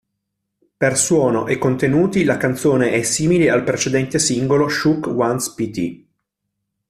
[0.77, 6.03] Per suono e contenuti la canzone è simile al precedente singolo, "Shook Ones Pt.